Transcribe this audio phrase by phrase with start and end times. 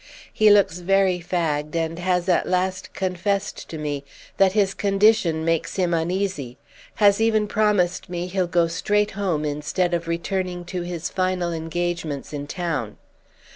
[0.33, 4.03] He looks very fagged and has at last confessed to me
[4.37, 10.07] that his condition makes him uneasy—has even promised me he'll go straight home instead of
[10.07, 12.97] returning to his final engagements in town.